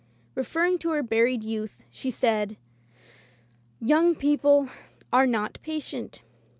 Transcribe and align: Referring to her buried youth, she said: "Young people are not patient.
Referring 0.33 0.79
to 0.79 0.89
her 0.93 1.03
buried 1.03 1.43
youth, 1.43 1.77
she 1.91 2.09
said: 2.09 2.57
"Young 3.79 4.15
people 4.15 4.67
are 5.13 5.27
not 5.27 5.59
patient. 5.61 6.23